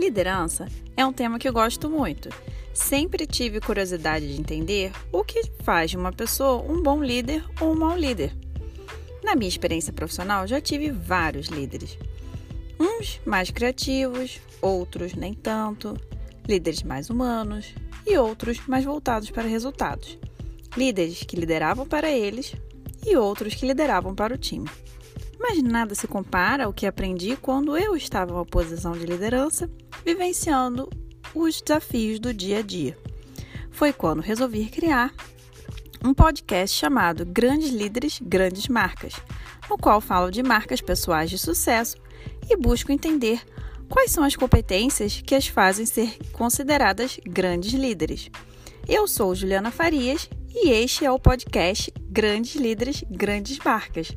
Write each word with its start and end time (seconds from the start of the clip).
Liderança 0.00 0.66
é 0.96 1.04
um 1.04 1.12
tema 1.12 1.38
que 1.38 1.46
eu 1.46 1.52
gosto 1.52 1.90
muito. 1.90 2.30
Sempre 2.72 3.26
tive 3.26 3.60
curiosidade 3.60 4.26
de 4.26 4.40
entender 4.40 4.92
o 5.12 5.22
que 5.22 5.42
faz 5.62 5.90
de 5.90 5.98
uma 5.98 6.10
pessoa 6.10 6.62
um 6.62 6.82
bom 6.82 7.04
líder 7.04 7.44
ou 7.60 7.72
um 7.72 7.78
mau 7.78 7.98
líder. 7.98 8.34
Na 9.22 9.36
minha 9.36 9.50
experiência 9.50 9.92
profissional, 9.92 10.46
já 10.46 10.58
tive 10.58 10.90
vários 10.90 11.48
líderes. 11.48 11.98
Uns 12.80 13.20
mais 13.26 13.50
criativos, 13.50 14.40
outros 14.62 15.12
nem 15.12 15.34
tanto, 15.34 15.94
líderes 16.48 16.82
mais 16.82 17.10
humanos 17.10 17.74
e 18.06 18.16
outros 18.16 18.66
mais 18.66 18.86
voltados 18.86 19.30
para 19.30 19.46
resultados. 19.46 20.16
Líderes 20.78 21.24
que 21.24 21.36
lideravam 21.36 21.86
para 21.86 22.10
eles 22.10 22.54
e 23.04 23.18
outros 23.18 23.54
que 23.54 23.66
lideravam 23.66 24.14
para 24.14 24.34
o 24.34 24.38
time. 24.38 24.66
Mas 25.38 25.62
nada 25.62 25.94
se 25.94 26.06
compara 26.06 26.64
ao 26.64 26.72
que 26.72 26.86
aprendi 26.86 27.34
quando 27.34 27.76
eu 27.76 27.96
estava 27.96 28.30
em 28.30 28.34
uma 28.34 28.44
posição 28.44 28.92
de 28.92 29.06
liderança, 29.06 29.70
vivenciando 30.04 30.88
os 31.34 31.60
desafios 31.60 32.18
do 32.18 32.32
dia 32.32 32.58
a 32.58 32.62
dia. 32.62 32.96
Foi 33.70 33.92
quando 33.92 34.20
resolvi 34.20 34.66
criar 34.66 35.14
um 36.04 36.14
podcast 36.14 36.76
chamado 36.76 37.24
Grandes 37.26 37.70
Líderes, 37.70 38.20
Grandes 38.22 38.68
Marcas, 38.68 39.14
no 39.68 39.76
qual 39.76 40.00
falo 40.00 40.30
de 40.30 40.42
marcas 40.42 40.80
pessoais 40.80 41.30
de 41.30 41.38
sucesso 41.38 41.96
e 42.48 42.56
busco 42.56 42.90
entender 42.90 43.42
quais 43.88 44.10
são 44.10 44.24
as 44.24 44.36
competências 44.36 45.20
que 45.20 45.34
as 45.34 45.46
fazem 45.46 45.84
ser 45.84 46.16
consideradas 46.32 47.20
grandes 47.24 47.72
líderes. 47.72 48.30
Eu 48.88 49.06
sou 49.06 49.34
Juliana 49.34 49.70
Farias 49.70 50.28
e 50.52 50.70
este 50.70 51.04
é 51.04 51.10
o 51.10 51.18
podcast 51.18 51.92
Grandes 52.08 52.56
Líderes, 52.56 53.04
Grandes 53.10 53.58
Marcas. 53.58 54.10